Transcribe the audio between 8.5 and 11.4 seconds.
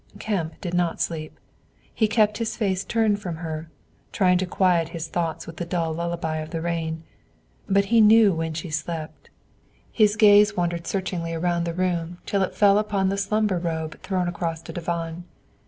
she slept; his gaze wandered searchingly